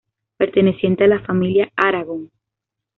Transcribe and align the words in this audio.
Perteneciente 0.37 1.03
a 1.03 1.07
la 1.07 1.19
familia 1.19 1.71
Aragón. 1.75 2.31